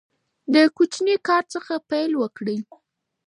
د 0.53 0.55
کوچني 0.77 1.15
کار 1.27 1.43
څخه 1.53 1.73
پیل 1.89 2.11
وکړئ. 2.21 2.57